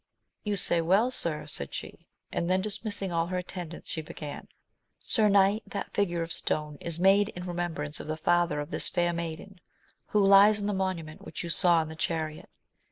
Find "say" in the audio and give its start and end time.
0.55-0.81